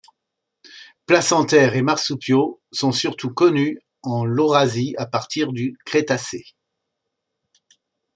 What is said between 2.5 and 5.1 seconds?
sont surtout connus en Laurasie à